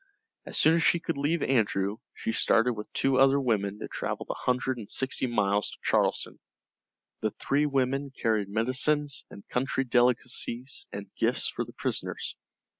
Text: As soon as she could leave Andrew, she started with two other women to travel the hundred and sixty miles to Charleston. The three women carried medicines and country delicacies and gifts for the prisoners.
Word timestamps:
As 0.47 0.57
soon 0.57 0.73
as 0.73 0.81
she 0.81 0.99
could 0.99 1.15
leave 1.17 1.43
Andrew, 1.43 1.97
she 2.15 2.31
started 2.31 2.73
with 2.73 2.91
two 2.91 3.19
other 3.19 3.39
women 3.39 3.77
to 3.77 3.87
travel 3.87 4.25
the 4.25 4.33
hundred 4.33 4.79
and 4.79 4.89
sixty 4.89 5.27
miles 5.27 5.69
to 5.69 5.77
Charleston. 5.83 6.39
The 7.19 7.29
three 7.29 7.67
women 7.67 8.09
carried 8.09 8.49
medicines 8.49 9.25
and 9.29 9.47
country 9.47 9.83
delicacies 9.83 10.87
and 10.91 11.13
gifts 11.19 11.49
for 11.49 11.65
the 11.65 11.73
prisoners. 11.73 12.35